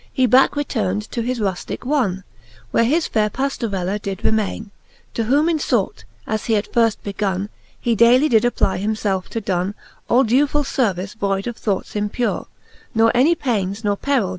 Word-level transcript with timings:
He 0.11 0.25
backe 0.25 0.55
returned 0.55 1.03
to 1.11 1.21
his 1.21 1.37
ruftick 1.39 1.83
wonne, 1.85 2.23
Where 2.71 2.85
his 2.85 3.05
faire 3.05 3.29
Pa/iorella 3.29 4.01
did 4.01 4.25
remaine: 4.25 4.71
To 5.13 5.25
whome 5.25 5.47
in 5.47 5.59
fort, 5.59 6.05
as 6.25 6.45
he 6.45 6.55
at 6.55 6.73
firft 6.73 6.97
begonne. 7.03 7.49
He 7.79 7.93
daily 7.93 8.27
did 8.27 8.43
apply 8.43 8.77
him 8.77 8.95
felfe 8.95 9.29
to 9.29 9.39
donne 9.39 9.75
All 10.09 10.25
dewfuU 10.25 10.65
fervice, 10.65 11.15
voide 11.15 11.45
of 11.45 11.55
thoughts 11.55 11.95
impure; 11.95 12.47
Ne 12.95 13.11
any 13.13 13.35
paines 13.35 13.83
ne 13.83 13.95
peril! 13.95 14.29